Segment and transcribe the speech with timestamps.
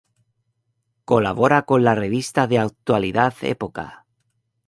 [1.05, 4.07] Colabora con la revista de actualidad "Época".